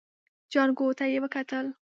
جانکو 0.53 0.85
ته 0.97 1.05
يې 1.11 1.19
وکتل. 1.23 1.65